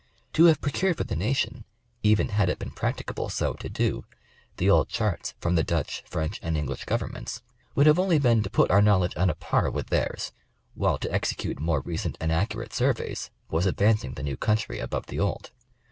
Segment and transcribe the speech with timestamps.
[0.33, 1.63] To have procured for the nation
[2.01, 4.03] (even had it been practicable so to do)
[4.57, 7.43] the old charts from the Dutch, French, and English govei'n ments,
[7.75, 10.31] would have only been to put our knowledge on a par with theirs,
[10.73, 15.19] while to execute more recent and accurate surveys, was advancing the new country above the
[15.19, 15.51] old.